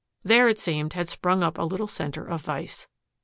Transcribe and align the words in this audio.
There, 0.23 0.49
it 0.49 0.57
seemed, 0.59 0.93
had 0.93 1.09
sprung 1.09 1.43
up 1.43 1.59
a 1.59 1.63
little 1.63 1.87
center 1.87 2.25
of 2.27 2.41
vice. 2.41 2.87